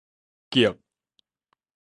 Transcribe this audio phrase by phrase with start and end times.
[0.51, 0.67] 激